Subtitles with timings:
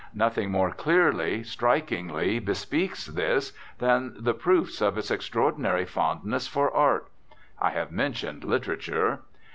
[0.15, 7.07] Nothing more clearly, strikingly, bespeaks this than the proofs of its extraordinary fondness for art
[7.59, 9.19] I have mentioned literature.